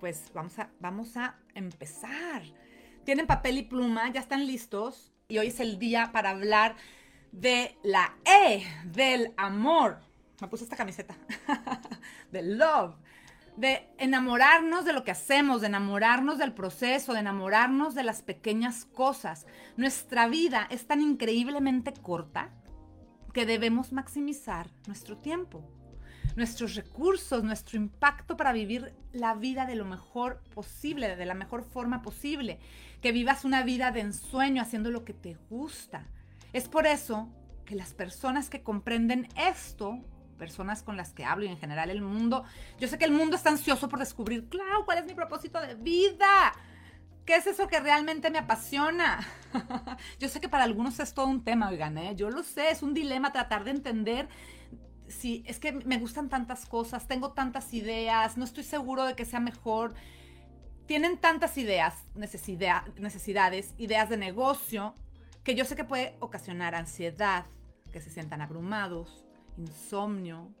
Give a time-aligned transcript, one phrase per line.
[0.00, 2.42] pues vamos a, vamos a empezar.
[3.04, 6.76] Tienen papel y pluma, ya están listos y hoy es el día para hablar
[7.32, 10.00] de la E, del amor.
[10.40, 11.16] Me puse esta camiseta,
[12.32, 12.94] del love,
[13.56, 18.84] de enamorarnos de lo que hacemos, de enamorarnos del proceso, de enamorarnos de las pequeñas
[18.84, 19.46] cosas.
[19.76, 22.50] Nuestra vida es tan increíblemente corta
[23.32, 25.75] que debemos maximizar nuestro tiempo
[26.36, 31.64] nuestros recursos, nuestro impacto para vivir la vida de lo mejor posible, de la mejor
[31.64, 32.60] forma posible.
[33.00, 36.06] Que vivas una vida de ensueño haciendo lo que te gusta.
[36.52, 37.28] Es por eso
[37.64, 39.98] que las personas que comprenden esto,
[40.38, 42.44] personas con las que hablo y en general el mundo,
[42.78, 45.74] yo sé que el mundo está ansioso por descubrir, claro, cuál es mi propósito de
[45.74, 46.52] vida.
[47.24, 49.26] ¿Qué es eso que realmente me apasiona?
[50.20, 52.14] yo sé que para algunos es todo un tema, oigan, ¿eh?
[52.14, 54.28] yo lo sé, es un dilema tratar de entender
[55.08, 59.24] sí, es que me gustan tantas cosas, tengo tantas ideas, no estoy seguro de que
[59.24, 59.94] sea mejor.
[60.86, 64.94] Tienen tantas ideas, necesidades, ideas de negocio,
[65.42, 67.46] que yo sé que puede ocasionar ansiedad,
[67.92, 69.24] que se sientan abrumados,
[69.56, 70.52] insomnio,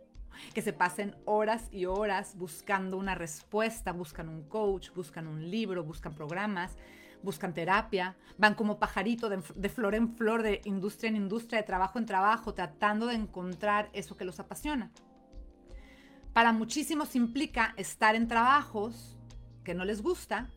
[0.54, 5.84] que se pasen horas y horas buscando una respuesta, buscan un coach, buscan un libro,
[5.84, 6.76] buscan programas,
[7.22, 11.98] buscan terapia, van como pajarito de, flor en flor, de industria en industria, de trabajo
[11.98, 14.90] en trabajo, tratando de encontrar eso que los apasiona.
[16.32, 19.16] Para muchísimos implica estar en trabajos
[19.64, 20.50] que no les gusta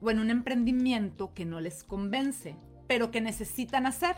[0.00, 4.16] o en un emprendimiento que no les convence, pero que necesitan hacer.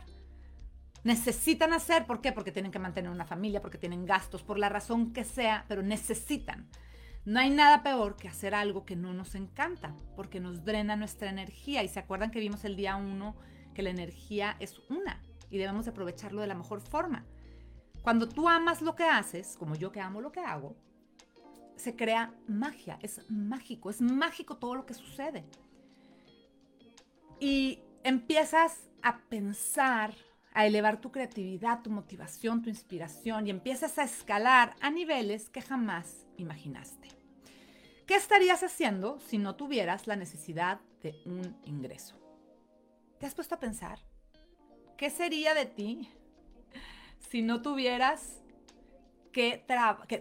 [1.05, 2.33] Necesitan hacer, ¿por qué?
[2.33, 5.83] Porque tienen que mantener una familia, porque tienen gastos, por la razón que sea, pero
[5.83, 6.69] necesitan.
[7.29, 11.29] No hay nada peor que hacer algo que no nos encanta, porque nos drena nuestra
[11.29, 11.83] energía.
[11.83, 13.37] Y se acuerdan que vimos el día uno
[13.75, 17.27] que la energía es una y debemos aprovecharlo de la mejor forma.
[18.01, 20.75] Cuando tú amas lo que haces, como yo que amo lo que hago,
[21.77, 25.45] se crea magia, es mágico, es mágico todo lo que sucede.
[27.39, 30.15] Y empiezas a pensar,
[30.55, 35.60] a elevar tu creatividad, tu motivación, tu inspiración y empiezas a escalar a niveles que
[35.60, 37.18] jamás imaginaste.
[38.09, 42.17] ¿Qué estarías haciendo si no tuvieras la necesidad de un ingreso?
[43.19, 43.99] ¿Te has puesto a pensar?
[44.97, 46.11] ¿Qué sería de ti
[47.19, 48.43] si no tuvieras
[49.31, 49.63] que,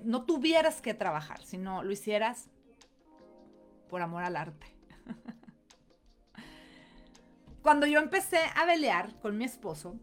[0.03, 2.49] no tuvieras que trabajar, si no lo hicieras
[3.89, 4.67] por amor al arte?
[7.61, 9.97] Cuando yo empecé a velear con mi esposo,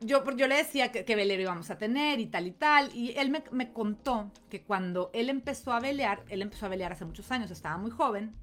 [0.00, 3.30] yo, yo le decía que, velero íbamos a tener y tal y tal, y él
[3.52, 7.50] me, contó que cuando él empezó a velear, él empezó a velear hace muchos años,
[7.50, 8.34] estaba muy joven,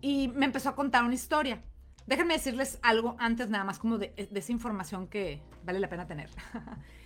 [0.00, 1.62] y me empezó a contar una historia.
[2.06, 6.06] Déjenme decirles algo antes nada más como de, de esa información que vale la pena
[6.06, 6.30] tener.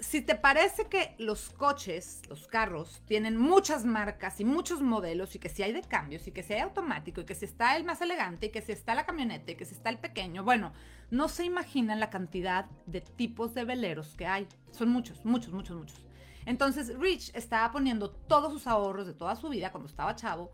[0.00, 5.40] si te parece que los coches, los carros, tienen muchas marcas y muchos modelos y
[5.40, 7.82] que si hay de cambios y que si hay automático y que si está el
[7.82, 10.72] más elegante y que si está la camioneta y que si está el pequeño, bueno,
[11.10, 14.46] no se imaginan la cantidad de tipos de veleros que hay.
[14.70, 16.06] Son muchos, muchos, muchos, muchos.
[16.46, 20.52] Entonces Rich estaba poniendo todos sus ahorros de toda su vida cuando estaba chavo,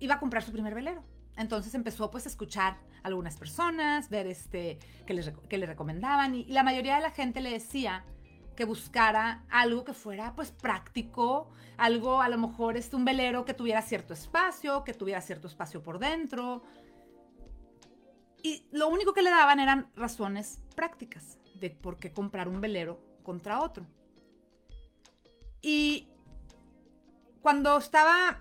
[0.00, 1.04] iba a comprar su primer velero.
[1.36, 6.34] Entonces empezó pues a escuchar a algunas personas, ver este, que, les, que le recomendaban
[6.34, 8.04] y la mayoría de la gente le decía,
[8.56, 13.54] que buscara algo que fuera pues práctico, algo a lo mejor este, un velero que
[13.54, 16.62] tuviera cierto espacio, que tuviera cierto espacio por dentro.
[18.42, 23.00] Y lo único que le daban eran razones prácticas de por qué comprar un velero
[23.22, 23.86] contra otro.
[25.60, 26.08] Y
[27.40, 28.40] cuando estaba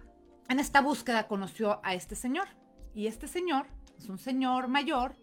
[0.49, 2.47] en esta búsqueda conoció a este señor.
[2.93, 3.67] Y este señor
[3.97, 5.15] es un señor mayor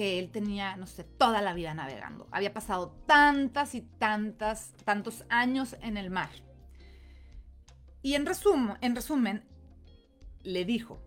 [0.00, 2.26] que él tenía, no sé, toda la vida navegando.
[2.30, 6.30] Había pasado tantas y tantas, tantos años en el mar.
[8.00, 9.44] Y en resumen, en resumen,
[10.42, 11.02] le dijo,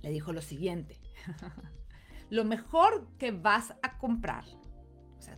[0.00, 0.98] le dijo lo siguiente,
[2.30, 4.46] lo mejor que vas a comprar,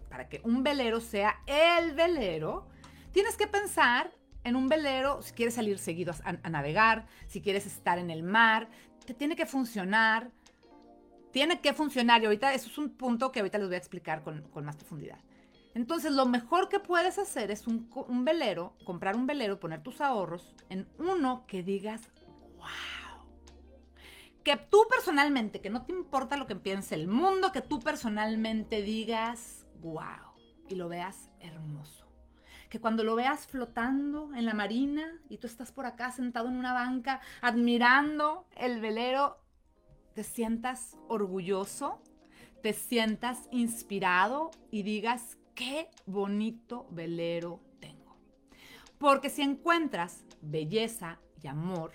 [0.08, 2.68] para que un velero sea el velero,
[3.10, 7.98] tienes que pensar en un velero, si quieres salir seguido a navegar, si quieres estar
[7.98, 8.68] en el mar,
[9.04, 10.30] te tiene que funcionar,
[11.34, 14.22] tiene que funcionar y ahorita eso es un punto que ahorita les voy a explicar
[14.22, 15.18] con, más profundidad.
[15.74, 17.90] Entonces, lo mejor que puedes hacer es un,
[18.24, 22.02] velero, comprar un velero, poner tus ahorros en uno que digas,
[22.56, 23.26] wow.
[24.44, 28.82] Que tú personalmente, que no te importa lo que piense el mundo, que tú personalmente
[28.82, 30.36] digas, wow,
[30.68, 32.06] y lo veas hermoso.
[32.68, 36.56] Que cuando lo veas flotando en la marina y tú estás por acá sentado en
[36.56, 39.43] una banca admirando el velero,
[40.14, 42.00] te sientas orgulloso,
[42.62, 48.16] te sientas inspirado y digas, qué bonito velero tengo.
[48.98, 51.92] Porque si encuentras belleza y amor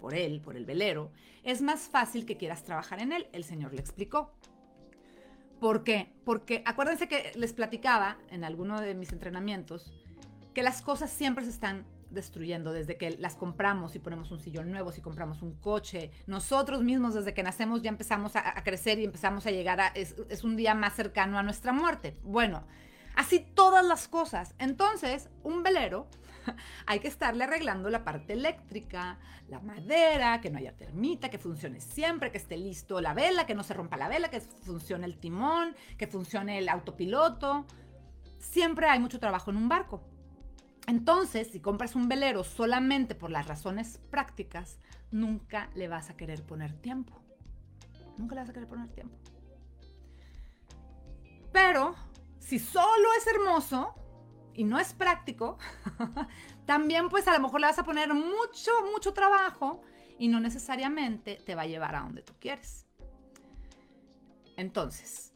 [0.00, 1.12] por él, por el velero,
[1.42, 3.28] es más fácil que quieras trabajar en él.
[3.32, 4.32] El Señor le explicó.
[5.60, 6.12] ¿Por qué?
[6.24, 9.92] Porque acuérdense que les platicaba en alguno de mis entrenamientos
[10.52, 14.70] que las cosas siempre se están destruyendo desde que las compramos y ponemos un sillón
[14.70, 16.10] nuevo, si compramos un coche.
[16.26, 19.88] Nosotros mismos desde que nacemos ya empezamos a, crecer y empezamos a llegar a...
[19.88, 22.16] Es, es un día más cercano a nuestra muerte.
[22.22, 22.64] Bueno,
[23.14, 24.54] así todas las cosas.
[24.58, 26.08] Entonces, un velero
[26.86, 29.18] hay que estarle arreglando la parte eléctrica,
[29.48, 33.54] la madera, que no haya termita, que funcione siempre, que esté listo la vela, que
[33.54, 37.66] no se rompa la vela, que funcione el timón, que funcione el autopiloto.
[38.38, 40.02] Siempre hay mucho trabajo en un barco.
[40.86, 44.78] Entonces, si compras un velero solamente por las razones prácticas,
[45.10, 47.20] nunca le vas a querer poner tiempo.
[48.18, 49.16] Nunca le vas a querer poner tiempo.
[51.52, 51.94] Pero,
[52.38, 53.94] si solo es hermoso
[54.52, 55.58] y no es práctico,
[56.66, 59.82] también pues a lo mejor le vas a poner mucho, mucho trabajo
[60.18, 62.86] y no necesariamente te va a llevar a donde tú quieres.
[64.56, 65.33] Entonces,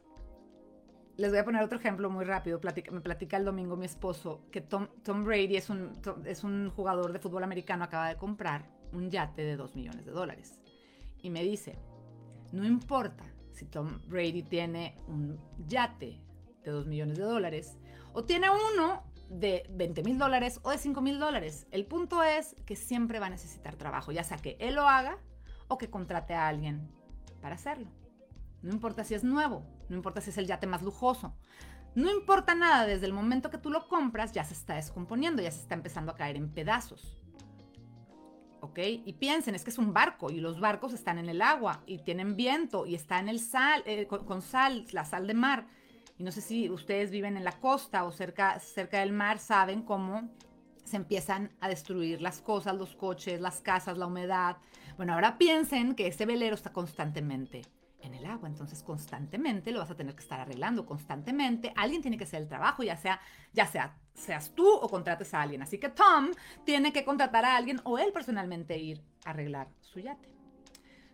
[1.19, 2.61] les voy a poner otro ejemplo muy rápido.
[2.93, 5.93] me platica el domingo mi esposo que Tom, Brady es un,
[6.25, 10.13] es un jugador de fútbol americano, acaba de comprar un yate de 2 millones de
[10.13, 10.61] dólares.
[11.21, 11.77] Y me dice,
[12.53, 16.23] no importa si Tom Brady tiene un yate
[16.63, 17.77] de 2 millones de dólares
[18.13, 21.67] o tiene uno de 20 mil dólares o de 5 mil dólares.
[21.73, 25.19] El punto es que siempre va a necesitar trabajo, ya sea que él lo haga
[25.67, 26.89] o que contrate a alguien
[27.43, 27.89] para hacerlo.
[28.63, 31.35] No importa si es nuevo, no importa si es el yate más lujoso.
[31.95, 35.51] No importa nada, desde el momento que tú lo compras ya se está descomponiendo, ya
[35.51, 37.17] se está empezando a caer en pedazos.
[38.61, 38.79] ¿Ok?
[39.05, 41.99] Y piensen, es que es un barco y los barcos están en el agua y
[41.99, 45.67] tienen viento y está en el sal, eh, con, sal, la sal de mar.
[46.19, 49.83] Y no sé si ustedes viven en la costa o cerca, cerca del mar, saben
[49.83, 50.29] cómo
[50.85, 54.57] se empiezan a destruir las cosas, los coches, las casas, la humedad.
[54.97, 57.63] Bueno, ahora piensen que ese velero está constantemente
[58.09, 58.49] en el agua.
[58.49, 61.73] Entonces, constantemente lo vas a tener que estar arreglando, constantemente.
[61.77, 63.21] Alguien tiene que hacer el trabajo, ya sea,
[63.53, 65.63] ya sea seas tú o contrates a alguien.
[65.63, 66.31] Así que Tom
[66.65, 70.29] tiene que contratar a alguien o él personalmente ir a arreglar su yate.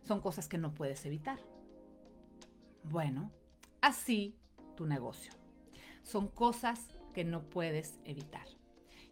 [0.02, 1.38] Son cosas que no puedes evitar.
[2.82, 3.30] Bueno,
[3.80, 4.36] así
[4.76, 5.32] tu negocio.
[6.02, 6.80] Son cosas
[7.12, 8.46] que no puedes evitar.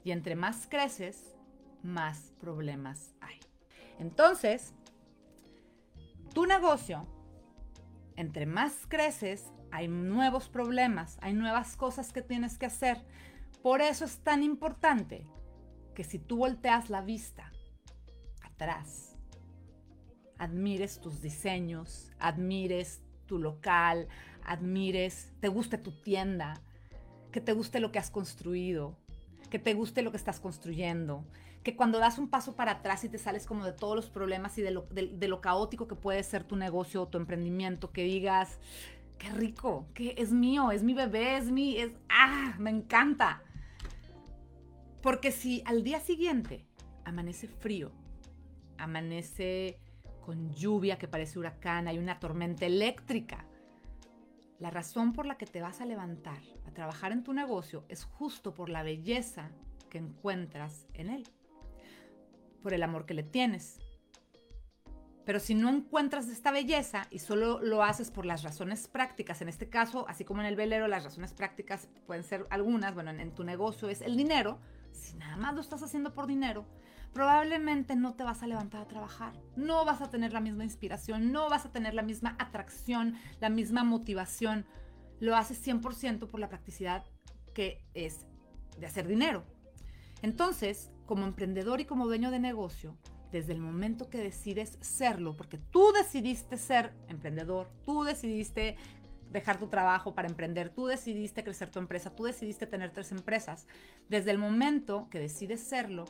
[0.05, 1.35] Y entre más creces,
[1.83, 3.39] más problemas hay.
[3.99, 4.75] Entonces,
[6.35, 7.07] tu negocio
[8.17, 12.99] entre más creces, hay nuevos problemas, hay nuevas cosas que tienes que hacer.
[13.63, 15.27] Por eso es tan importante
[15.95, 17.53] que si tú volteas la vista
[18.43, 19.17] atrás,
[20.39, 24.09] admires tus diseños, admires tu local,
[24.45, 26.61] admires, te guste tu tienda,
[27.31, 28.97] que te guste lo que has construido,
[29.51, 31.25] que te guste lo que estás construyendo,
[31.63, 34.59] que cuando das un paso para atrás y te sales como de todos los problemas
[34.59, 34.71] y de
[35.29, 38.59] lo, caótico que puede ser tu negocio o tu emprendimiento, que digas,
[39.19, 43.43] qué rico, que es mío, es mi bebé, es mi, es, ah, me encanta.
[45.03, 46.67] Porque si al día siguiente
[47.05, 47.93] amanece frío,
[48.79, 49.79] amanece
[50.25, 53.47] con lluvia que parece huracán, hay una tormenta eléctrica,
[54.59, 58.05] la razón por la que te vas a levantar a trabajar en tu negocio es
[58.05, 59.51] justo por la belleza
[59.91, 61.29] que encuentras en él
[62.63, 63.79] por el amor que le tienes.
[65.25, 69.49] Pero si no encuentras esta belleza y solo lo haces por las razones prácticas, en
[69.49, 73.33] este caso, así como en el velero, las razones prácticas pueden ser algunas, bueno, en,
[73.33, 74.59] tu negocio es el dinero,
[74.91, 76.67] si nada más lo estás haciendo por dinero,
[77.13, 81.31] probablemente no te vas a levantar a trabajar, no vas a tener la misma inspiración,
[81.31, 84.67] no vas a tener la misma atracción, la misma motivación,
[85.21, 87.05] lo haces 100% por la practicidad
[87.55, 88.27] que es
[88.79, 89.45] de hacer dinero.
[90.23, 92.97] Entonces, como emprendedor y como dueño de negocio,
[93.31, 98.77] desde el momento que decides serlo, porque tú decidiste ser emprendedor, tú decidiste
[99.31, 103.67] dejar tu trabajo para emprender, tú decidiste crecer tu empresa, tú decidiste tener tres empresas,
[104.09, 106.05] desde el momento que decides serlo,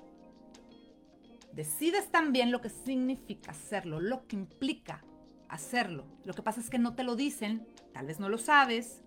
[1.52, 5.04] decides también lo que significa serlo, lo que implica
[5.49, 6.06] hacerlo.
[6.25, 9.02] Lo que pasa es que no te lo dicen, tal vez no lo sabes,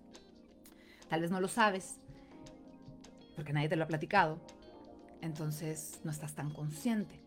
[1.09, 1.99] tal vez no lo sabes,
[3.35, 4.39] porque nadie te lo ha platicado,
[5.25, 7.19] entonces no estás tan consciente.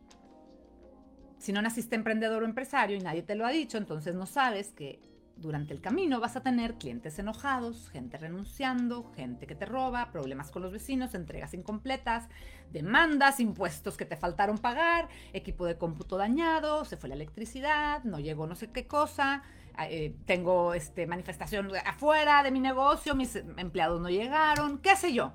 [1.39, 4.73] Si no naciste emprendedor o empresario y nadie te lo ha dicho, entonces no sabes
[4.73, 5.01] que
[5.37, 10.51] durante el camino vas a tener clientes enojados, gente renunciando, gente que te roba, problemas
[10.51, 12.29] con los vecinos, entregas incompletas,
[12.73, 18.19] demandas, impuestos que te faltaron pagar, equipo de cómputo dañado, se fue la electricidad, no
[18.19, 19.45] llegó no sé qué cosa,
[19.79, 25.33] eh, tengo este, manifestación afuera de mi negocio, mis empleados no llegaron, qué sé yo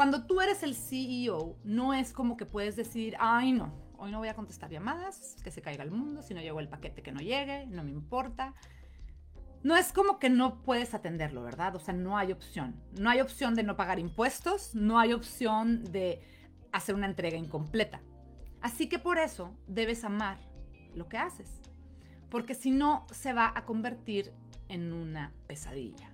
[0.00, 4.16] Cuando tú eres el CEO, no es como que puedes decir, ay no, hoy no
[4.16, 7.12] voy a contestar llamadas, que se caiga el mundo, si no llegó el paquete que
[7.12, 8.54] no llegue, no me importa.
[9.62, 11.76] No es como que no puedes atenderlo, ¿verdad?
[11.76, 12.80] O sea, no hay opción.
[12.98, 16.22] No hay opción de no pagar impuestos, no hay opción de
[16.72, 18.00] hacer una entrega incompleta.
[18.62, 20.38] Así que por eso debes amar
[20.94, 21.60] lo que haces,
[22.30, 24.32] porque si no se va a convertir
[24.68, 26.10] en una pesadilla.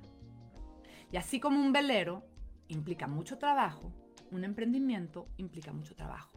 [1.12, 2.25] Y así como un velero
[2.68, 3.92] implica mucho trabajo,
[4.30, 6.32] un emprendimiento implica mucho trabajo.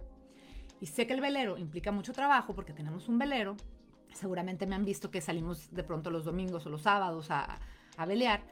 [0.81, 3.57] Y sé que el velero implica mucho trabajo porque tenemos un velero.
[4.13, 7.59] Seguramente me han visto que salimos de pronto los domingos o los sábados a,
[7.97, 8.43] a velear.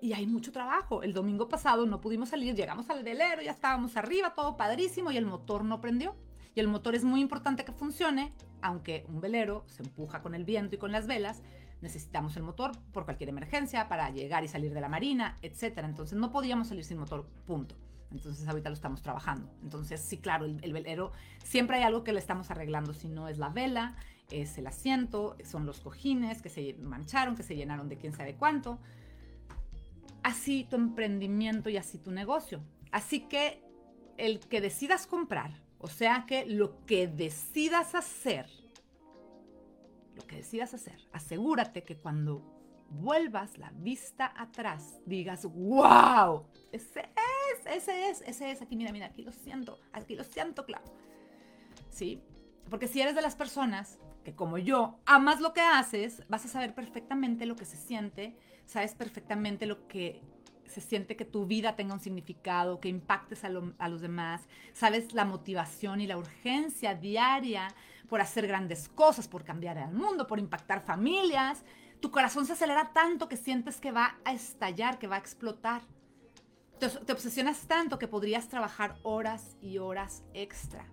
[0.00, 1.02] Y hay mucho trabajo.
[1.02, 5.16] El domingo pasado no pudimos salir, llegamos al velero, ya estábamos arriba, todo padrísimo y
[5.16, 6.16] el motor no prendió.
[6.54, 10.44] Y el motor es muy importante que funcione, aunque un velero se empuja con el
[10.44, 11.42] viento y con las velas,
[11.84, 15.78] necesitamos el motor por cualquier emergencia para llegar y salir de la marina, etc.
[15.84, 17.76] Entonces no podíamos salir sin motor, punto.
[18.10, 19.52] Entonces ahorita lo estamos trabajando.
[19.62, 21.12] Entonces sí, claro, el, velero
[21.44, 23.96] siempre hay algo que le estamos arreglando, si no es la vela,
[24.30, 28.34] es el asiento, son los cojines que se mancharon, que se llenaron de quién sabe
[28.34, 28.80] cuánto.
[30.22, 32.62] Así tu emprendimiento y así tu negocio.
[32.90, 33.62] Así que
[34.16, 38.48] el que decidas comprar, o sea que lo que decidas hacer,
[40.14, 42.42] lo que decidas hacer, asegúrate que cuando
[42.90, 49.06] vuelvas la vista atrás, digas, wow, ese es, ese es, ese es, aquí mira, mira,
[49.06, 50.84] aquí lo siento, aquí lo siento, claro.
[51.90, 52.22] ¿Sí?
[52.70, 56.48] Porque si eres de las personas que como yo amas lo que haces, vas a
[56.48, 60.22] saber perfectamente lo que se siente, sabes perfectamente lo que
[60.66, 64.42] se siente que tu vida tenga un significado, que impactes a, a, los demás,
[64.72, 67.68] sabes la motivación y la urgencia diaria
[68.14, 71.64] por hacer grandes cosas, por cambiar el mundo, por impactar familias.
[71.98, 75.82] Tu corazón se acelera tanto que sientes que va a estallar, que va a explotar.
[76.78, 80.86] Te, te obsesionas tanto que podrías trabajar horas y horas extra.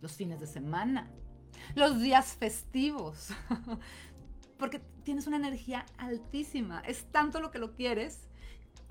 [0.00, 1.10] Los fines de semana,
[1.74, 3.28] los días festivos,
[4.58, 6.80] porque tienes una energía altísima.
[6.86, 8.30] Es tanto lo que lo quieres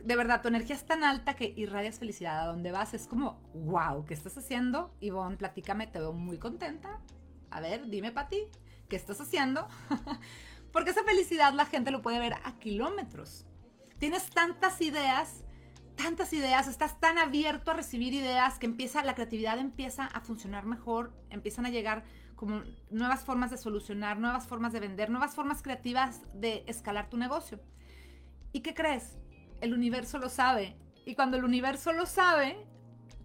[0.03, 2.41] de verdad, tu energía es tan alta que irradias felicidad.
[2.41, 4.93] A donde vas es como, wow, ¿qué estás haciendo?
[4.99, 7.01] Ivonne, platícame, te veo muy contenta.
[7.49, 8.43] A ver, dime para ti,
[8.89, 9.67] ¿qué estás haciendo?
[10.71, 13.45] Porque esa felicidad la gente lo puede ver a kilómetros.
[13.99, 15.43] Tienes tantas ideas,
[15.95, 20.65] tantas ideas, estás tan abierto a recibir ideas que empieza, la creatividad empieza a funcionar
[20.65, 22.03] mejor, empiezan a llegar
[22.35, 22.61] como
[22.91, 27.59] nuevas formas de solucionar, nuevas formas de vender, nuevas formas creativas de escalar tu negocio.
[28.53, 29.17] ¿Y qué crees?
[29.61, 30.75] El universo lo sabe.
[31.05, 32.57] Y cuando el universo lo sabe,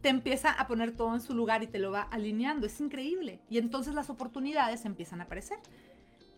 [0.03, 2.67] te empieza a poner todo en su lugar y te lo va alineando.
[2.67, 3.41] Es increíble.
[3.49, 5.59] Y entonces las oportunidades empiezan a aparecer.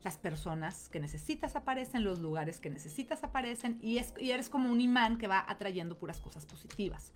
[0.02, 4.70] Las personas que necesitas aparecen, los lugares que necesitas aparecen y, es, y eres como
[4.70, 7.14] un imán que va atrayendo puras cosas positivas.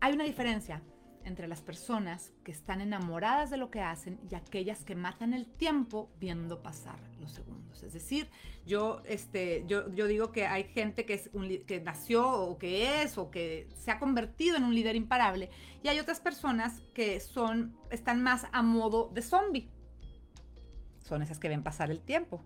[0.00, 0.82] Hay una diferencia
[1.24, 5.46] entre las personas que están enamoradas de lo que hacen y aquellas que matan el
[5.46, 7.82] tiempo viendo pasar los segundos.
[7.82, 8.28] Es decir,
[8.66, 11.30] yo, este, yo, yo digo que hay gente que, es
[11.66, 15.50] que nació o que es o que se ha convertido en un líder imparable
[15.82, 19.68] y hay otras personas que son, están más a modo de zombie.
[21.00, 22.42] Son esas que ven pasar el tiempo.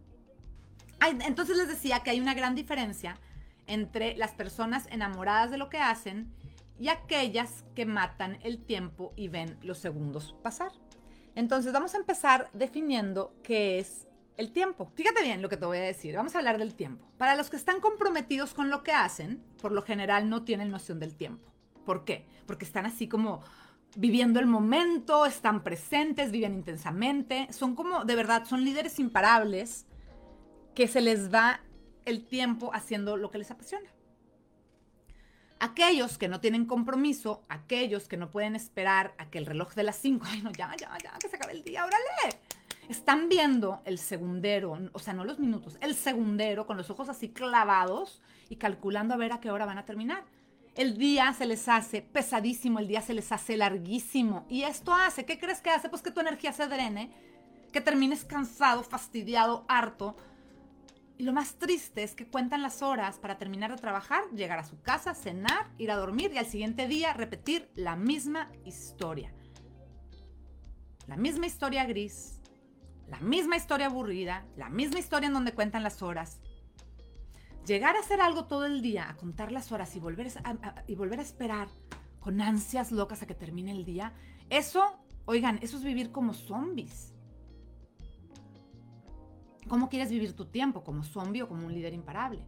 [1.01, 3.19] entonces les decía que hay una gran diferencia
[3.67, 6.33] entre las personas enamoradas de lo que hacen
[6.79, 10.73] y aquellas que matan el tiempo y ven los segundos pasar.
[11.35, 14.91] Entonces vamos a empezar definiendo qué es el tiempo.
[14.95, 16.17] Fíjate bien lo que te voy a decir.
[16.17, 17.07] Vamos a hablar del tiempo.
[17.19, 20.99] Para los que están comprometidos con lo que hacen, por lo general no tienen noción
[20.99, 21.53] del tiempo.
[21.85, 22.27] ¿Por qué?
[22.47, 23.43] Porque están así como
[23.97, 29.87] viviendo el momento, están presentes, viven intensamente, son como, de verdad, son líderes imparables
[30.75, 31.61] que se les va
[32.05, 33.91] el tiempo haciendo lo que les apasiona.
[35.63, 39.85] Aquellos que no tienen compromiso, aquellos que no pueden esperar a que el reloj de
[39.85, 42.37] las 5, ay no, ya, ya, ya, que se acabe el día, órale.
[42.89, 47.29] Están viendo el segundero, o sea, no los minutos, el segundero con los ojos así
[47.29, 50.25] clavados y calculando a ver a qué hora van a terminar.
[50.75, 54.47] El día se les hace pesadísimo, el día se les hace larguísimo.
[54.49, 55.89] Y esto hace, ¿qué crees que hace?
[55.89, 57.13] Pues que tu energía se drene,
[57.73, 60.17] que termines cansado, fastidiado, harto,
[61.19, 64.65] y lo más triste es que cuentan las horas para terminar de trabajar, llegar a
[64.65, 69.33] su casa, cenar, ir a dormir y al siguiente día repetir la misma historia.
[71.07, 72.41] La misma historia gris,
[73.09, 76.41] la misma historia aburrida, la misma historia en donde cuentan las horas.
[77.67, 80.95] Llegar a hacer algo todo el día, a contar las horas y volver a, y
[80.95, 81.69] volver a esperar
[82.21, 84.13] con ansias locas a que termine el día,
[84.49, 87.12] eso, oigan, eso es vivir como zombies.
[89.73, 90.85] ¿Cómo quieres vivir tu tiempo?
[90.85, 92.45] ¿Como zombie o como un líder imparable?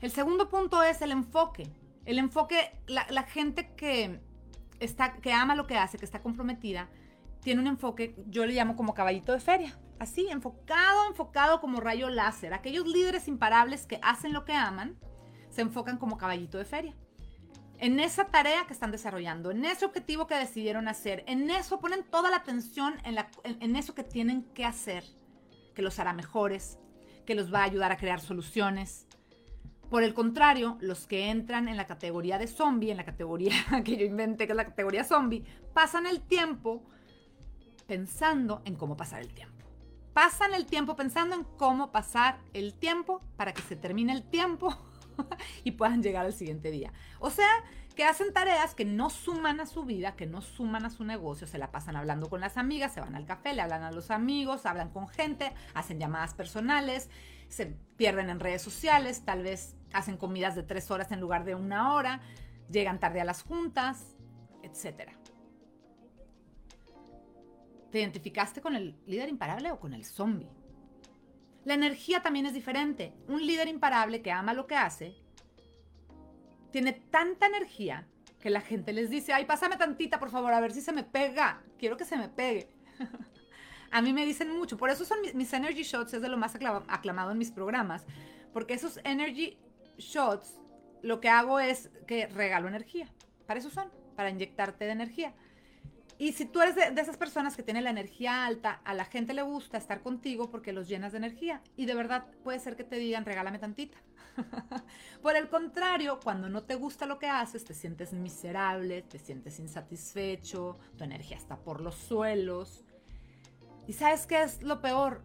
[0.00, 1.68] El segundo punto es el enfoque.
[2.04, 4.20] El enfoque, la, gente que,
[4.80, 6.88] está, que ama lo que hace, que está comprometida,
[7.42, 9.78] tiene un enfoque, yo le llamo como caballito de feria.
[10.00, 12.54] Así, enfocado, enfocado como rayo láser.
[12.54, 14.98] Aquellos líderes imparables que hacen lo que aman,
[15.48, 16.96] se enfocan como caballito de feria.
[17.78, 22.02] En esa tarea que están desarrollando, en ese objetivo que decidieron hacer, en eso ponen
[22.02, 25.04] toda la atención en, en eso que tienen que hacer,
[25.78, 26.80] que los hará mejores,
[27.24, 29.06] que los va a ayudar a crear soluciones,
[29.88, 33.52] por el contrario, los que entran en la categoría de zombie, en la categoría
[33.84, 35.44] que yo inventé, que es la categoría zombie,
[35.74, 36.82] pasan el tiempo
[37.86, 39.68] pensando en cómo pasar el tiempo.
[40.14, 44.76] Pasan el tiempo pensando en cómo pasar el tiempo para que se termine el tiempo
[45.62, 46.92] y puedan llegar al siguiente día.
[47.20, 47.62] O sea,
[47.98, 51.48] que hacen tareas que no suman a su vida, que no suman a su negocio,
[51.48, 54.12] se la pasan hablando con las amigas, se van al café, le hablan a los
[54.12, 57.10] amigos, hablan con gente, hacen llamadas personales,
[57.48, 61.56] se pierden en redes sociales, tal vez hacen comidas de tres horas en lugar de
[61.56, 62.20] una hora,
[62.70, 64.14] llegan tarde a las juntas,
[64.62, 65.10] etc.
[67.90, 70.52] ¿Te identificaste con el líder imparable o con el zombie?
[71.64, 73.12] La energía también es diferente.
[73.26, 75.16] Un líder imparable que ama lo que hace
[76.70, 78.06] tiene tanta energía
[78.40, 81.02] que la gente les dice, ay, pásame tantita, por favor, a ver si se me
[81.02, 81.62] pega.
[81.78, 82.68] Quiero que se me pegue.
[83.90, 84.76] a mí me dicen mucho.
[84.76, 88.06] Por eso son mis, energy shots, es de lo más aclamado en mis programas.
[88.52, 89.58] Porque esos energy
[89.96, 90.60] shots,
[91.02, 93.08] lo que hago es que regalo energía.
[93.46, 95.34] Para eso son, para inyectarte de energía.
[96.18, 99.34] Y si tú eres de, esas personas que tienen la energía alta, a la gente
[99.34, 101.62] le gusta estar contigo porque los llenas de energía.
[101.76, 103.98] Y de verdad puede ser que te digan, regálame tantita.
[105.22, 109.58] Por el contrario, cuando no te gusta lo que haces, te sientes miserable, te sientes
[109.58, 112.84] insatisfecho, tu energía está por los suelos.
[113.86, 115.22] ¿Y sabes qué es lo peor?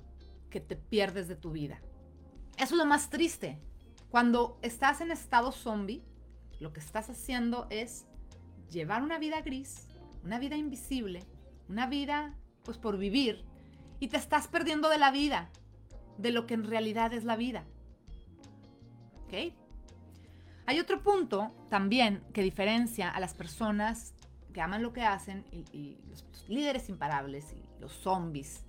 [0.50, 1.82] Que te pierdes de tu vida.
[2.58, 3.60] Eso es lo más triste.
[4.10, 6.04] Cuando estás en estado zombie,
[6.60, 8.06] lo que estás haciendo es
[8.70, 9.88] llevar una vida gris,
[10.24, 11.26] una vida invisible,
[11.68, 13.44] una vida pues por vivir
[14.00, 15.50] y te estás perdiendo de la vida,
[16.18, 17.66] de lo que en realidad es la vida.
[20.66, 24.14] Hay otro punto también que diferencia a las personas
[24.54, 28.66] que aman lo que hacen y, los líderes imparables y los zombies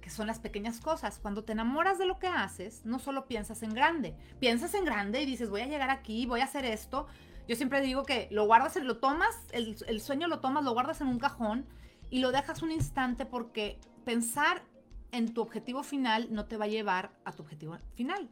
[0.00, 1.18] que son las pequeñas cosas.
[1.18, 5.22] Cuando te enamoras de lo que haces, no solo piensas en grande, piensas en grande
[5.22, 7.06] y dices, voy a llegar aquí, voy a hacer esto.
[7.48, 11.06] Yo siempre digo que lo guardas, lo tomas, el sueño lo tomas, lo guardas en
[11.06, 11.66] un cajón
[12.10, 14.62] y lo dejas un instante porque pensar
[15.10, 18.28] en tu objetivo final no te va a llevar a tu objetivo final.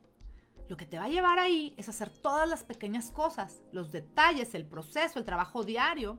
[0.69, 4.55] Lo que te va a llevar ahí es hacer todas las pequeñas cosas, los detalles,
[4.55, 6.19] el proceso, el trabajo diario,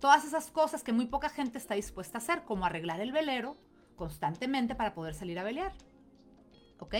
[0.00, 3.56] todas esas cosas que muy poca gente está dispuesta a hacer, como arreglar el velero,
[3.96, 5.72] constantemente para poder salir a pelear.
[6.78, 6.94] ¿Ok?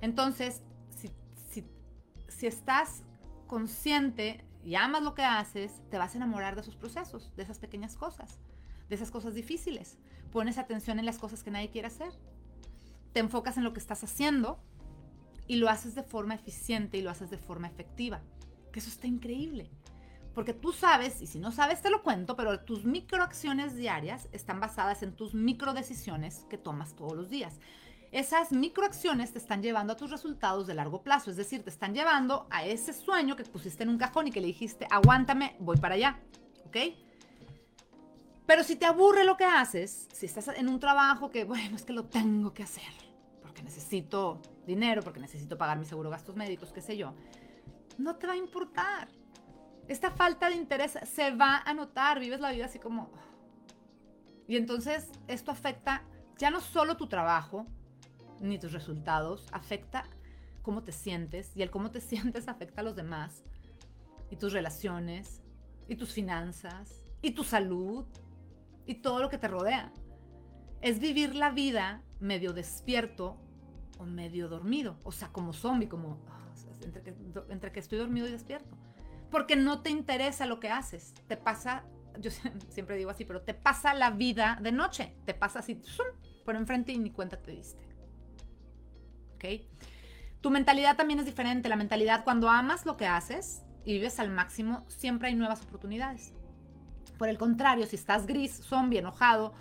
[0.00, 1.10] Entonces, si,
[2.28, 3.04] si, estás
[3.46, 7.58] consciente y amas lo que haces, te vas a enamorar de esos procesos, de esas
[7.58, 8.38] pequeñas cosas,
[8.88, 9.96] de esas cosas difíciles.
[10.32, 12.12] Pones atención en las cosas que nadie quiere hacer.
[13.12, 14.58] Te enfocas en lo que estás haciendo
[15.46, 18.22] y lo haces de forma eficiente y lo haces de forma efectiva.
[18.72, 19.70] Que eso está increíble.
[20.34, 24.58] Porque tú sabes, y si no sabes te lo cuento, pero tus microacciones diarias están
[24.58, 27.60] basadas en tus microdecisiones que tomas todos los días.
[28.10, 31.94] Esas microacciones te están llevando a tus resultados de largo plazo, es decir, te están
[31.94, 35.76] llevando a ese sueño que pusiste en un cajón y que le dijiste, aguántame, voy
[35.78, 36.20] para allá,
[36.66, 36.76] ¿ok?
[38.46, 41.82] Pero si te aburre lo que haces, si estás en un trabajo que, bueno, es
[41.82, 42.92] que lo tengo que hacer,
[43.54, 47.14] porque necesito dinero, porque necesito pagar mi seguro gastos médicos, qué sé yo,
[47.98, 49.06] no te va a importar
[49.86, 53.12] esta falta de interés se va a notar, vives la vida así como...
[54.46, 56.04] Y entonces esto afecta
[56.38, 57.66] ya no solo tu trabajo,
[58.40, 60.04] ni tus resultados, afecta
[60.62, 63.44] cómo te sientes y el cómo te sientes afecta a los demás
[64.30, 65.42] y tus relaciones
[65.86, 68.06] y tus finanzas y tu salud
[68.86, 69.92] y todo lo que te rodea.
[70.80, 73.43] Es vivir la vida medio despierto
[73.98, 76.18] o medio dormido, o sea, como zombie, como
[76.82, 77.14] entre, que,
[77.48, 78.76] entre que estoy dormido y despierto
[79.34, 81.12] porque no te interesa lo que haces.
[81.26, 81.82] Te pasa,
[82.20, 82.30] yo
[82.68, 85.16] siempre digo así, pero te pasa la vida de noche.
[85.24, 85.82] Te pasa así,
[86.44, 87.82] por enfrente y ni cuenta te diste.
[89.34, 89.44] ¿Ok?
[90.40, 91.68] Tu mentalidad también es diferente.
[91.68, 96.32] La mentalidad cuando amas lo que haces y vives al máximo, siempre hay nuevas oportunidades.
[97.18, 99.52] Por el contrario, si estás gris, zombie, enojado,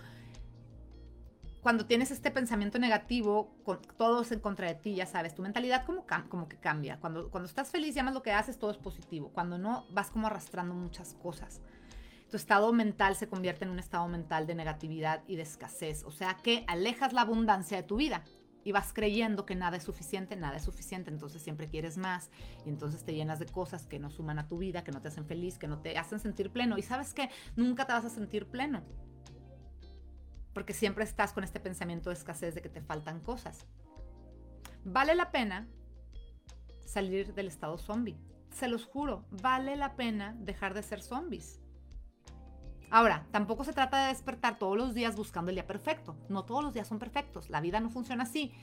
[1.63, 5.85] cuando tienes este pensamiento negativo, con, todo en contra de ti, ya sabes, tu mentalidad
[5.85, 6.05] como,
[6.49, 6.99] que cambia.
[6.99, 9.31] Cuando, cuando estás feliz y amas lo que haces, todo es positivo.
[9.33, 11.61] Cuando no, vas como arrastrando muchas cosas.
[12.29, 16.03] Tu estado mental se convierte en un estado mental de negatividad y de escasez.
[16.03, 18.23] O sea que alejas la abundancia de tu vida.
[18.65, 22.31] y vas creyendo que nada es suficiente, nada es suficiente, entonces siempre quieres más
[22.65, 25.09] y entonces te llenas de cosas que no suman a tu vida, que no te
[25.09, 28.09] hacen feliz, que no te hacen sentir pleno y sabes que nunca te vas a
[28.09, 28.81] sentir pleno
[30.53, 33.65] porque siempre estás con este pensamiento de escasez de que te faltan cosas.
[34.85, 35.67] Vale la pena
[36.85, 38.17] salir del estado zombie.
[38.51, 41.59] Se los juro, vale la pena dejar de ser zombies.
[42.89, 46.15] Ahora, tampoco se trata de despertar todos los días buscando el día perfecto.
[46.29, 47.49] No todos los días son perfectos.
[47.49, 48.53] La vida no funciona así.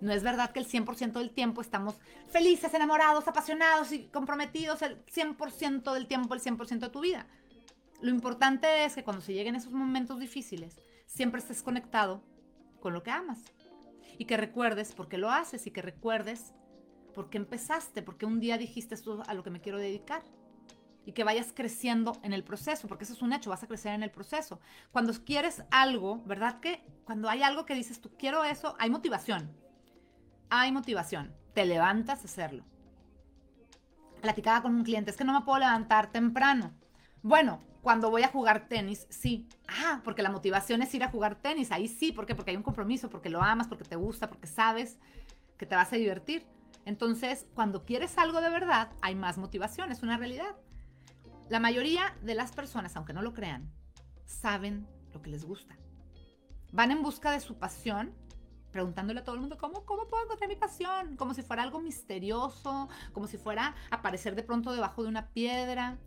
[0.00, 5.04] No es verdad que el 100% del tiempo estamos felices, enamorados, apasionados y comprometidos el
[5.06, 7.26] 100% del tiempo, el 100% de tu vida.
[8.00, 10.76] Lo importante es que cuando se lleguen esos momentos difíciles,
[11.08, 12.22] siempre estés conectado
[12.80, 13.40] con lo que amas.
[14.18, 16.52] Y que recuerdes por qué lo haces y que recuerdes
[17.14, 20.22] por qué empezaste, por qué un día dijiste esto a lo que me quiero dedicar
[21.04, 23.94] y que vayas creciendo en el proceso, porque eso es un hecho, vas a crecer
[23.94, 24.60] en el proceso.
[24.92, 29.50] Cuando quieres algo, ¿verdad que cuando hay algo que dices tú quiero eso, hay motivación?
[30.50, 32.64] Hay motivación, te levantas a hacerlo.
[34.20, 36.74] Platicaba con un cliente, es que no me puedo levantar temprano.
[37.22, 39.48] Bueno, cuando voy a jugar tenis, sí.
[39.68, 42.34] Ah, porque la motivación es ir a jugar tenis, ahí sí, ¿por qué?
[42.34, 44.98] Porque hay un compromiso, porque lo amas, porque te gusta, porque sabes
[45.56, 46.46] que te vas a divertir.
[46.84, 50.56] Entonces, cuando quieres algo de verdad, hay más motivación, es una realidad.
[51.48, 53.70] La mayoría de las personas, aunque no lo crean,
[54.24, 55.76] saben lo que les gusta.
[56.72, 58.14] Van en busca de su pasión,
[58.70, 61.16] preguntándole a todo el mundo, ¿cómo, cómo puedo encontrar mi pasión?
[61.16, 65.98] Como si fuera algo misterioso, como si fuera aparecer de pronto debajo de una piedra.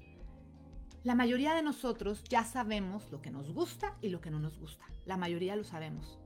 [1.03, 4.59] La mayoría de nosotros ya sabemos lo que nos gusta y lo que no nos
[4.59, 4.85] gusta.
[5.05, 6.19] La mayoría lo sabemos.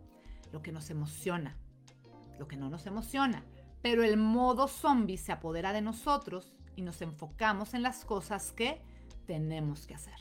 [0.51, 1.55] Lo que nos emociona,
[2.37, 3.45] lo que no nos emociona.
[3.81, 8.81] Pero el modo zombie se apodera de nosotros y nos enfocamos en las cosas que
[9.25, 10.19] tenemos que hacer.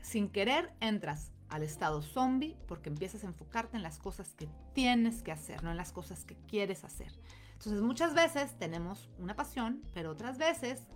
[0.00, 5.22] Sin querer entras al estado zombie porque empiezas a enfocarte en las cosas que tienes
[5.22, 7.12] que hacer, no en las cosas que quieres hacer.
[7.52, 10.88] Entonces muchas veces tenemos una pasión, pero otras veces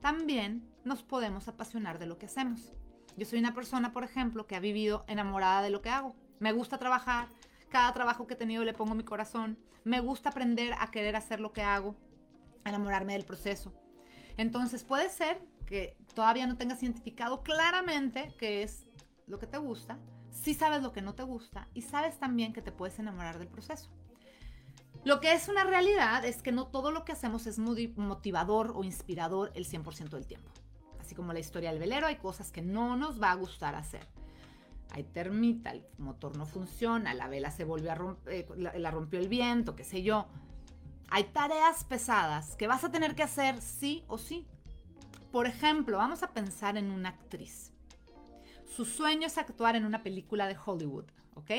[0.00, 2.72] también nos podemos apasionar de lo que hacemos.
[3.16, 6.14] Yo soy una persona, por ejemplo, que ha vivido enamorada de lo que hago.
[6.38, 7.28] Me gusta trabajar,
[7.68, 9.58] cada trabajo que he tenido le pongo mi corazón.
[9.84, 11.96] Me gusta aprender a querer hacer lo que hago,
[12.64, 13.72] enamorarme del proceso.
[14.36, 18.86] Entonces puede ser que todavía no tengas identificado claramente qué es
[19.26, 19.98] lo que te gusta,
[20.30, 23.48] si sabes lo que no te gusta y sabes también que te puedes enamorar del
[23.48, 23.90] proceso.
[25.04, 28.84] Lo que es una realidad es que no todo lo que hacemos es motivador o
[28.84, 30.50] inspirador el 100% del tiempo.
[31.00, 34.06] Así como la historia del velero, hay cosas que no nos va a gustar hacer.
[34.90, 38.46] Hay termita, el motor no funciona, la vela se volvió a romper, eh,
[38.78, 40.26] la rompió el viento, qué sé yo.
[41.10, 44.46] Hay tareas pesadas que vas a tener que hacer sí o sí.
[45.32, 47.72] Por ejemplo, vamos a pensar en una actriz.
[48.66, 51.50] Su sueño es actuar en una película de Hollywood, ¿ok?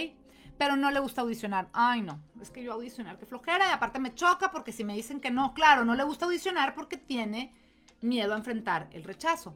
[0.59, 1.69] Pero no le gusta audicionar.
[1.71, 3.69] Ay, no, es que yo audicionar, qué flojera.
[3.69, 6.75] Y aparte me choca porque si me dicen que no, claro, no le gusta audicionar
[6.75, 7.55] porque tiene
[8.01, 9.55] miedo a enfrentar el rechazo.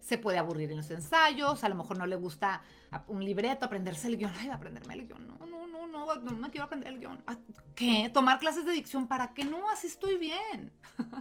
[0.00, 2.62] Se puede aburrir en los ensayos, a lo mejor no le gusta
[3.08, 4.32] un libreto, aprenderse el guion.
[4.38, 5.28] Ay, aprenderme el guion.
[5.28, 7.22] No, no, no, no, no me quiero aprender el guion.
[7.26, 7.36] Ah,
[7.74, 8.10] ¿Qué?
[8.12, 9.08] ¿Tomar clases de dicción?
[9.08, 9.68] ¿Para qué no?
[9.68, 10.72] Así estoy bien.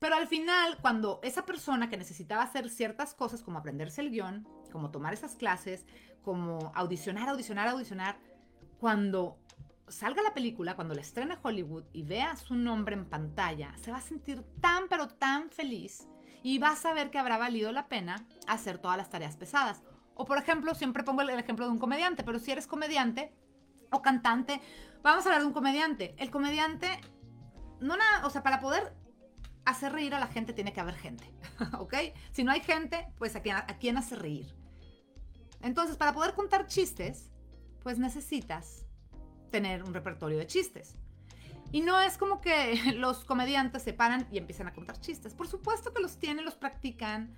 [0.00, 4.46] Pero al final, cuando esa persona que necesitaba hacer ciertas cosas, como aprenderse el guion,
[4.76, 5.86] como tomar esas clases,
[6.22, 8.18] como audicionar, audicionar, audicionar,
[8.78, 9.38] cuando
[9.88, 13.96] salga la película, cuando la estrene Hollywood y vea su nombre en pantalla, se va
[13.96, 16.06] a sentir tan, pero tan feliz
[16.42, 19.82] y va a saber que habrá valido la pena hacer todas las tareas pesadas.
[20.14, 23.32] O por ejemplo, siempre pongo el ejemplo de un comediante, pero si eres comediante
[23.90, 24.60] o cantante,
[25.02, 26.14] vamos a hablar de un comediante.
[26.18, 27.00] El comediante,
[27.80, 28.94] no nada, o sea, para poder
[29.64, 31.24] hacer reír a la gente tiene que haber gente,
[31.78, 31.94] ¿ok?
[32.32, 34.55] Si no hay gente, pues a quién, a quién hace reír.
[35.62, 37.30] Entonces, para poder contar chistes,
[37.82, 38.86] pues necesitas
[39.50, 40.96] tener un repertorio de chistes.
[41.72, 45.34] Y no es como que los comediantes se paran y empiezan a contar chistes.
[45.34, 47.36] Por supuesto que los tienen, los practican,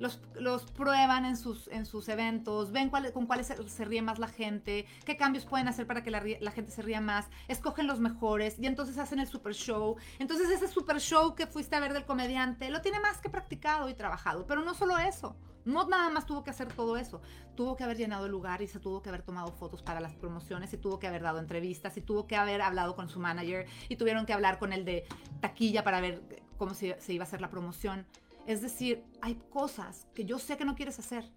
[0.00, 4.86] los, prueban en sus, en sus eventos, ven con cuáles se, ríe más la gente,
[5.04, 8.58] qué cambios pueden hacer para que la, la, gente se ría más, escogen los mejores
[8.58, 9.96] y entonces hacen el super show.
[10.18, 13.88] Entonces ese super show que fuiste a ver del comediante lo tiene más que practicado
[13.90, 14.46] y trabajado.
[14.46, 17.20] Pero no solo eso, no nada más tuvo que hacer todo eso,
[17.54, 20.14] tuvo que haber llenado el lugar y se tuvo que haber tomado fotos para las
[20.14, 23.66] promociones y tuvo que haber dado entrevistas y tuvo que haber hablado con su manager
[23.88, 25.06] y tuvieron que hablar con el de
[25.40, 26.22] taquilla para ver
[26.56, 28.06] cómo se, se iba a hacer la promoción.
[28.46, 31.30] Es decir, hay cosas que yo sé que no quieres hacer,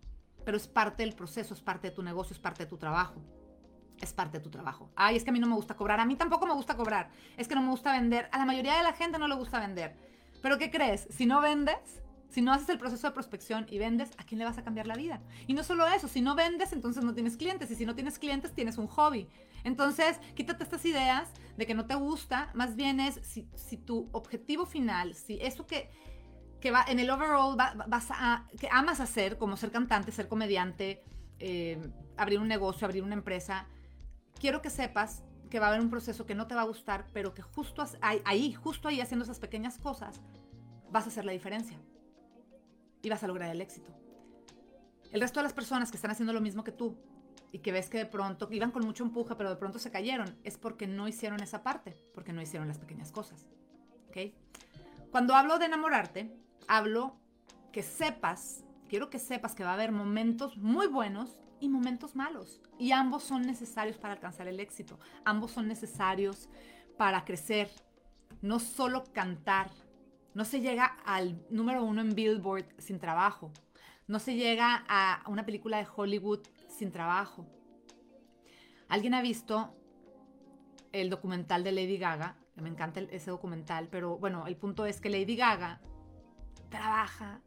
[0.46, 3.22] pero es parte del proceso, es parte de tu negocio, es parte de tu trabajo.
[4.02, 4.90] Es parte de tu trabajo.
[4.96, 6.00] Ay, es que a mí no me gusta cobrar.
[6.00, 7.10] A mí tampoco me gusta cobrar.
[7.38, 8.28] Es que no me gusta vender.
[8.34, 9.96] A la mayoría de la gente no le gusta vender.
[10.42, 11.08] Pero ¿qué crees?
[11.10, 12.04] Si no vendes,
[12.34, 14.88] Si no haces el proceso de prospección y vendes, ¿a quién le vas a cambiar
[14.88, 15.22] la vida?
[15.46, 17.70] Y no solo eso, si no vendes, entonces no tienes clientes.
[17.70, 19.30] Y si no tienes clientes, tienes un hobby.
[19.64, 22.50] Entonces, quítate estas ideas de que no te gusta.
[22.56, 25.92] Más bien es si, tu objetivo final, si eso que,
[26.60, 31.04] que va en el overall vas a, que amas hacer, como ser cantante, ser comediante,
[31.38, 33.68] eh, abrir un negocio, abrir una empresa,
[34.40, 37.06] quiero que sepas que va a haber un proceso que no te va a gustar,
[37.14, 40.20] pero que justo ahí, justo ahí, haciendo esas pequeñas cosas,
[40.90, 41.78] vas a hacer la diferencia
[43.04, 43.92] y a lograr el éxito.
[45.12, 46.98] El resto de las personas que están haciendo lo mismo que tú
[47.52, 50.40] y que ves que de pronto iban con mucho empuje, pero de pronto se cayeron,
[50.44, 53.46] es porque no hicieron esa parte, porque no hicieron las pequeñas cosas.
[54.08, 54.34] ¿Ok?
[55.12, 56.36] Cuando hablo de enamorarte,
[56.68, 57.20] hablo
[57.72, 62.62] que sepas, quiero que sepas que va a haber momentos muy buenos y momentos malos.
[62.80, 64.98] Y ambos son necesarios para alcanzar el éxito.
[65.26, 66.50] Ambos son necesarios
[66.98, 67.70] para crecer.
[68.42, 69.70] No solo cantar,
[70.34, 73.52] no se llega al número uno en Billboard sin trabajo.
[74.08, 77.46] No se llega a una película de Hollywood sin trabajo.
[78.90, 79.76] ¿Alguien ha visto
[80.92, 82.36] el documental de Lady Gaga?
[82.56, 85.80] Me encanta ese documental, pero bueno, el punto es que Lady Gaga
[86.70, 87.42] trabaja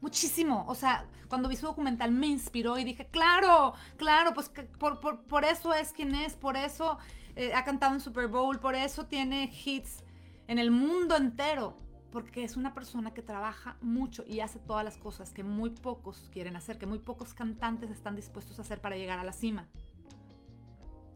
[0.00, 0.64] muchísimo.
[0.68, 5.74] O sea, cuando vi su documental me inspiró y dije, claro, claro, pues por, eso
[5.74, 6.98] es quien es, por eso
[7.36, 10.04] eh, ha cantado en Super Bowl, por eso tiene hits
[10.46, 11.76] en el mundo entero
[12.10, 16.28] porque es una persona que trabaja mucho y hace todas las cosas que muy pocos
[16.32, 19.68] quieren hacer, que muy pocos cantantes están dispuestos a hacer para llegar a la cima.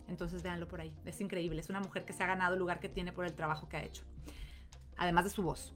[0.06, 2.80] Entonces véanlo por ahí, es increíble, es una mujer que se ha ganado el lugar
[2.80, 4.04] que tiene por el trabajo que ha hecho,
[4.96, 5.74] además de su voz.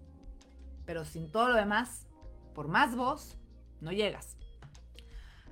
[0.85, 2.07] Pero sin todo lo demás,
[2.55, 3.39] por más voz,
[3.81, 4.37] no llegas.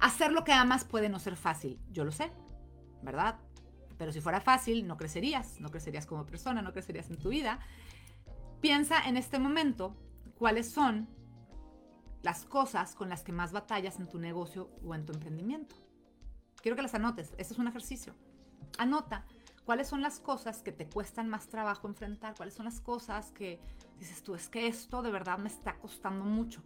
[0.00, 2.30] Hacer lo que amas puede no ser fácil, yo lo sé,
[3.02, 3.38] ¿verdad?
[3.96, 7.60] Pero si fuera fácil, no crecerías, no crecerías como persona, no crecerías en tu vida.
[8.64, 9.94] Piensa en este momento
[10.38, 11.06] cuáles son
[12.22, 15.76] las cosas con las que más batallas en tu negocio o en tu emprendimiento.
[16.62, 17.34] Quiero que las anotes.
[17.36, 18.14] Este es un ejercicio.
[18.78, 19.26] Anota
[19.66, 23.60] cuáles son las cosas que te cuestan más trabajo enfrentar, cuáles son las cosas que
[23.98, 26.62] dices tú, es que esto de verdad me está costando mucho.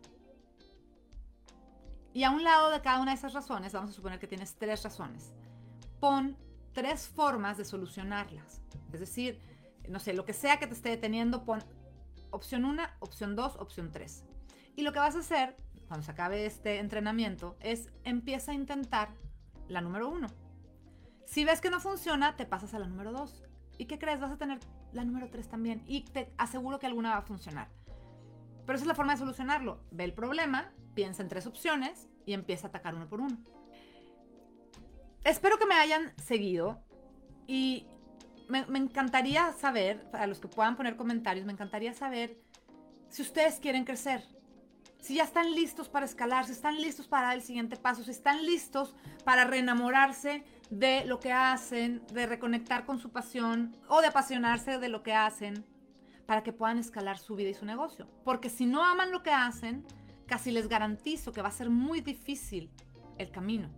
[2.13, 4.55] Y a un lado de cada una de esas razones, vamos a suponer que tienes
[4.55, 5.33] tres razones.
[5.99, 6.37] Pon
[6.75, 8.61] tres formas de solucionarlas.
[8.93, 9.41] Es decir,
[9.89, 11.65] no sé, lo que sea que te esté deteniendo, pon
[12.31, 14.25] opción 1, opción 2, opción 3.
[14.77, 15.57] Y lo que vas a hacer
[15.89, 19.11] cuando se acabe este entrenamiento es empieza a intentar
[19.69, 20.27] la número 1.
[21.25, 23.43] Si ves que no funciona, te pasas a la número 2.
[23.79, 24.21] ¿Y qué crees?
[24.21, 24.59] Vas a tener
[24.93, 25.83] la número 3 también.
[25.87, 27.69] Y te aseguro que alguna va a funcionar.
[28.67, 29.81] Pero esa es la forma de solucionarlo.
[29.91, 33.39] Ve el problema, piensa en tres opciones y empieza a atacar uno por uno.
[35.25, 36.83] Espero que me hayan seguido
[37.47, 37.87] y
[38.49, 42.41] me, encantaría saber, para los que puedan poner comentarios, me encantaría saber
[43.09, 44.25] si ustedes quieren crecer,
[45.01, 48.11] si ya están listos para escalar, si están listos para dar el siguiente paso, si
[48.11, 54.09] están listos para reenamorarse de lo que hacen, de reconectar con su pasión o de
[54.09, 55.65] apasionarse de lo que hacen
[56.27, 58.09] para que puedan escalar su vida y su negocio.
[58.25, 59.87] Porque si no aman lo que hacen,
[60.27, 62.71] casi les garantizo que va a ser muy difícil
[63.17, 63.71] el camino.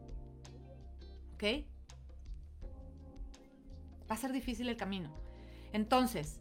[1.35, 1.66] ¿Ok?
[4.11, 5.11] Va a ser difícil el camino.
[5.73, 6.40] Entonces,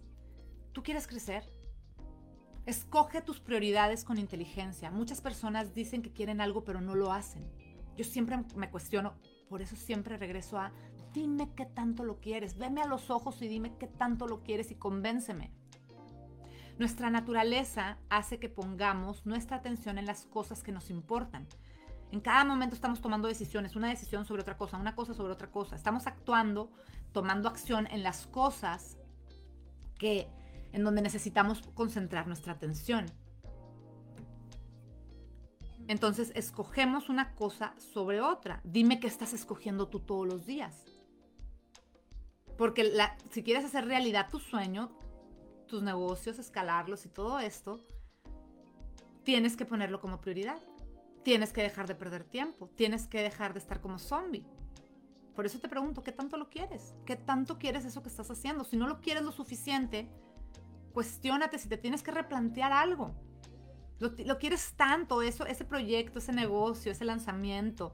[0.73, 1.43] ¿tú quieres crecer?
[2.65, 4.91] Escoge tus prioridades con inteligencia.
[4.91, 7.47] Muchas personas dicen que quieren algo pero no lo hacen.
[7.95, 9.13] Yo siempre me cuestiono,
[9.49, 10.71] por eso siempre regreso a,
[11.13, 14.71] dime qué tanto lo quieres, veme a los ojos y dime qué tanto lo quieres
[14.71, 15.51] y convénceme.
[16.77, 21.45] Nuestra naturaleza hace que pongamos nuestra atención en las cosas que nos importan.
[22.12, 25.51] En cada momento estamos tomando decisiones, una decisión sobre otra cosa, una cosa sobre otra
[25.51, 25.75] cosa.
[25.75, 26.71] Estamos actuando
[27.12, 28.98] tomando acción en las cosas
[29.98, 30.28] que
[30.72, 33.06] en donde necesitamos concentrar nuestra atención.
[35.88, 38.62] Entonces escogemos una cosa sobre otra.
[38.63, 40.86] Dime qué estás escogiendo tú todos los días.
[42.58, 42.93] Porque
[43.32, 44.91] si quieres hacer realidad tu sueño,
[45.67, 47.80] tus negocios, escalarlos y todo esto,
[49.24, 50.60] tienes que ponerlo como prioridad.
[51.24, 52.69] Tienes que dejar de perder tiempo.
[52.76, 54.45] Tienes que dejar de estar como zombie.
[55.39, 56.93] Por eso te pregunto, ¿qué tanto lo quieres?
[57.06, 58.65] ¿Qué tanto quieres eso que estás haciendo?
[58.65, 60.12] Si no lo quieres lo suficiente,
[60.91, 63.15] cuestiónate si te tienes que replantear algo.
[63.99, 67.93] Lo, quieres tanto, eso, ese proyecto, ese negocio, ese lanzamiento,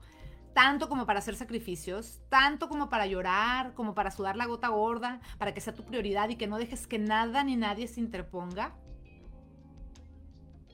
[0.55, 5.21] tanto como para hacer sacrificios, tanto como para llorar, como para sudar la gota gorda,
[5.37, 8.73] para que sea tu prioridad y que no dejes que nada ni nadie se interponga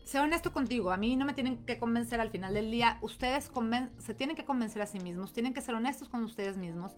[0.04, 3.52] sé honesto contigo, a mí no me tienen que convencer al final del día, ustedes
[4.00, 6.96] se tienen que convencer a sí mismos, tienen que ser honestos con ustedes mismos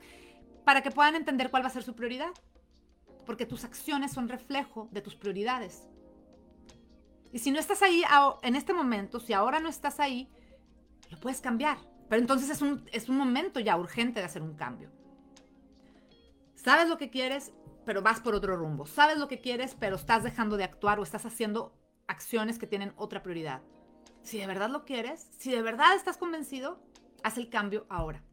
[0.63, 2.31] para que puedan entender cuál va a ser su prioridad,
[3.25, 5.87] porque tus acciones son reflejo de tus prioridades.
[7.31, 8.03] Y si no estás ahí
[8.43, 10.29] en este momento, si ahora no estás ahí,
[11.09, 11.77] lo puedes cambiar.
[12.07, 14.91] Pero entonces es un, es un momento ya urgente de hacer un cambio.
[16.53, 17.51] Sabes lo que quieres,
[17.85, 18.85] pero vas por otro rumbo.
[18.85, 21.73] Sabes lo que quieres, pero estás dejando de actuar o estás haciendo
[22.07, 23.61] acciones que tienen otra prioridad.
[24.21, 26.81] Si de verdad lo quieres, si de verdad estás convencido,
[27.23, 28.23] haz el cambio ahora.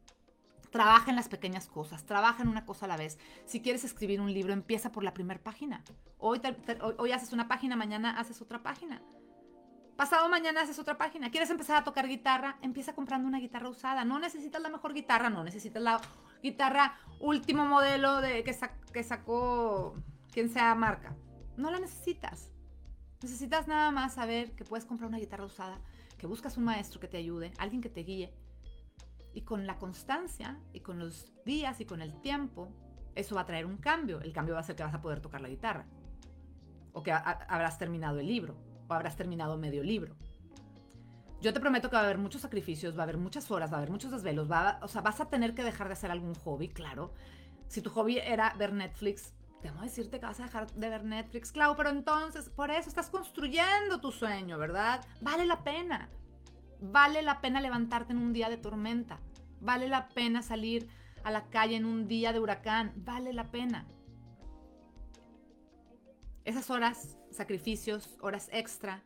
[0.71, 3.19] Trabaja en las pequeñas cosas, trabaja en una cosa a la vez.
[3.45, 5.83] Si quieres escribir un libro, empieza por la primera página.
[6.17, 6.41] Hoy,
[7.11, 9.01] haces una página, mañana haces otra página.
[9.97, 11.29] Pasado mañana haces otra página.
[11.29, 12.57] ¿Quieres empezar a tocar guitarra?
[12.61, 14.05] Empieza comprando una guitarra usada.
[14.05, 15.99] No necesitas la mejor guitarra, no necesitas la
[16.41, 18.55] guitarra último modelo de, que,
[18.93, 19.95] que sacó
[20.31, 21.15] quien sea marca.
[21.57, 22.50] No la necesitas.
[23.21, 25.79] Necesitas nada más saber que puedes comprar una guitarra usada,
[26.17, 28.33] que buscas un maestro que te ayude, alguien que te guíe.
[29.33, 32.69] Y con la constancia y con los días y con el tiempo,
[33.15, 34.21] eso va a traer un cambio.
[34.21, 35.85] El cambio va a ser que vas a poder tocar la guitarra.
[36.93, 38.55] O que habrás terminado el libro.
[38.89, 40.15] O habrás terminado medio libro.
[41.41, 43.75] Yo te prometo que va a haber muchos sacrificios, va a haber muchas horas, va
[43.75, 44.49] a haber muchos desvelos.
[44.49, 47.13] Va o sea, vas a tener que dejar de hacer algún hobby, claro.
[47.67, 49.33] Si tu hobby era ver Netflix,
[49.69, 53.09] a decirte que vas a dejar de ver Netflix, claro, pero entonces por eso estás
[53.09, 55.05] construyendo tu sueño, ¿verdad?
[55.21, 56.09] Vale la pena.
[56.79, 59.19] Vale la pena levantarte en un día de tormenta.
[59.59, 60.89] Vale la pena salir
[61.23, 62.93] a la calle en un día de huracán.
[62.95, 63.87] Vale la pena.
[66.43, 69.03] Esas horas, sacrificios, horas extra,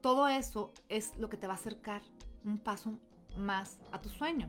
[0.00, 2.00] todo eso es lo que te va a acercar
[2.44, 2.98] un paso
[3.36, 4.48] más a tu sueño.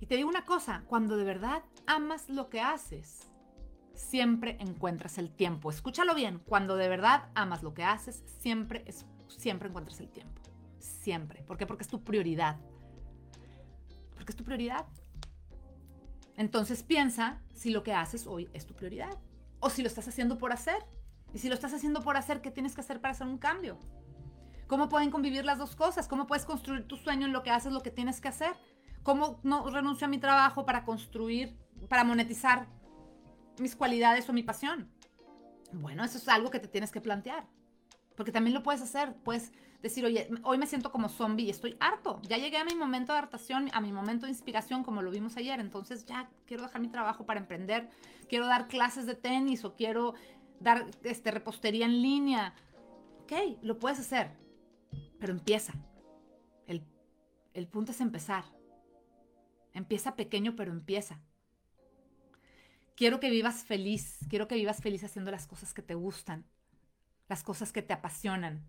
[0.00, 3.28] Y te digo una cosa, cuando de verdad amas lo que haces,
[3.94, 5.70] siempre encuentras el tiempo.
[5.70, 10.40] Escúchalo bien, cuando de verdad amas lo que haces, siempre, es, siempre encuentras el tiempo.
[10.78, 11.42] Siempre.
[11.42, 11.66] ¿Por qué?
[11.66, 12.58] Porque es tu prioridad.
[14.14, 14.86] Porque es tu prioridad.
[16.36, 19.18] Entonces piensa si lo que haces hoy es tu prioridad.
[19.58, 20.84] O si lo estás haciendo por hacer.
[21.34, 23.78] Y si lo estás haciendo por hacer, ¿qué tienes que hacer para hacer un cambio?
[24.68, 26.06] ¿Cómo pueden convivir las dos cosas?
[26.06, 28.54] ¿Cómo puedes construir tu sueño en lo que haces, lo que tienes que hacer?
[29.08, 31.56] ¿Cómo no renuncio a mi trabajo para construir,
[31.88, 32.66] para monetizar
[33.58, 34.92] mis cualidades o mi pasión?
[35.72, 37.46] Bueno, eso es algo que te tienes que plantear.
[38.18, 39.14] Porque también lo puedes hacer.
[39.24, 42.20] Puedes decir, oye, hoy me siento como zombie y estoy harto.
[42.24, 45.38] Ya llegué a mi momento de adaptación, a mi momento de inspiración, como lo vimos
[45.38, 45.58] ayer.
[45.58, 47.88] Entonces ya quiero dejar mi trabajo para emprender.
[48.28, 50.12] Quiero dar clases de tenis o quiero
[50.60, 52.52] dar este, repostería en línea.
[53.22, 54.36] Ok, lo puedes hacer.
[55.18, 55.72] Pero empieza.
[56.66, 56.84] El,
[57.54, 58.57] el punto es empezar.
[59.74, 61.20] Empieza pequeño, pero empieza.
[62.96, 66.44] Quiero que vivas feliz, quiero que vivas feliz haciendo las cosas que te gustan,
[67.28, 68.66] las cosas que te apasionan.